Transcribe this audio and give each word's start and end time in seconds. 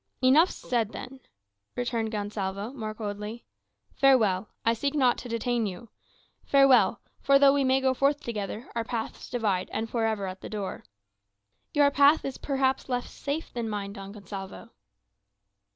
"Enough 0.23 0.49
said 0.49 0.93
then," 0.93 1.19
returned 1.75 2.11
Gonsalvo, 2.11 2.73
more 2.73 2.95
coldly. 2.95 3.45
"Farewell; 3.95 4.49
I 4.65 4.73
seek 4.73 4.95
not 4.95 5.19
to 5.19 5.29
detain 5.29 5.67
you. 5.67 5.89
Farewell; 6.43 7.01
for 7.19 7.37
though 7.37 7.53
we 7.53 7.63
may 7.63 7.79
go 7.81 7.93
forth 7.93 8.19
together, 8.19 8.67
our 8.73 8.83
paths 8.83 9.29
divide, 9.29 9.69
and 9.71 9.87
for 9.87 10.05
ever, 10.07 10.25
at 10.25 10.41
the 10.41 10.49
door." 10.49 10.85
"Your 11.75 11.91
path 11.91 12.25
is 12.25 12.39
perhaps 12.39 12.89
less 12.89 13.11
safe 13.11 13.53
than 13.53 13.69
mine, 13.69 13.93
Don 13.93 14.11
Gonsalvo." 14.11 14.71